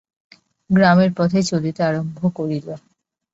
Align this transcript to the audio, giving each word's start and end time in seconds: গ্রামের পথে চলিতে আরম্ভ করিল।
গ্রামের 0.69 1.11
পথে 1.17 1.39
চলিতে 1.43 1.81
আরম্ভ 1.83 2.19
করিল। 2.35 2.67